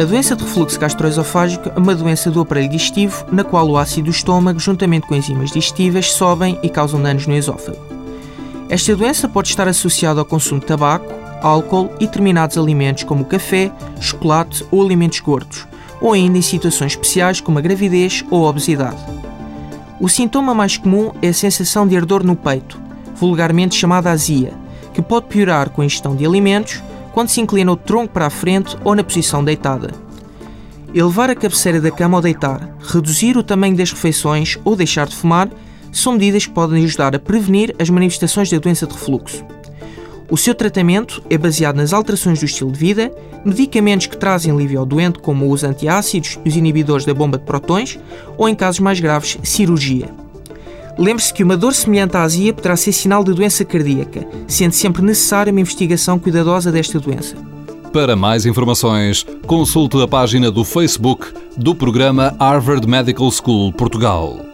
[0.00, 4.04] A doença de refluxo gastroesofágico é uma doença do aparelho digestivo na qual o ácido
[4.04, 7.76] do estômago, juntamente com enzimas digestivas, sobem e causam danos no esófago.
[8.70, 13.70] Esta doença pode estar associada ao consumo de tabaco, álcool e determinados alimentos como café,
[14.00, 15.68] chocolate ou alimentos gordos,
[16.00, 19.04] ou ainda em situações especiais como a gravidez ou a obesidade.
[20.00, 22.80] O sintoma mais comum é a sensação de ardor no peito,
[23.16, 24.54] vulgarmente chamada azia,
[24.94, 26.82] que pode piorar com a ingestão de alimentos,
[27.12, 29.90] quando se inclina o tronco para a frente ou na posição deitada.
[30.94, 35.14] Elevar a cabeceira da cama ao deitar, reduzir o tamanho das refeições ou deixar de
[35.14, 35.48] fumar
[35.92, 39.44] são medidas que podem ajudar a prevenir as manifestações da doença de refluxo.
[40.30, 43.12] O seu tratamento é baseado nas alterações do estilo de vida,
[43.44, 47.98] medicamentos que trazem alívio ao doente, como os antiácidos os inibidores da bomba de protões,
[48.38, 50.19] ou em casos mais graves, cirurgia.
[50.98, 55.02] Lembre-se que uma dor semelhante à azia poderá ser sinal de doença cardíaca, sendo sempre
[55.02, 57.36] necessária uma investigação cuidadosa desta doença.
[57.92, 64.49] Para mais informações, consulte a página do Facebook do programa Harvard Medical School Portugal.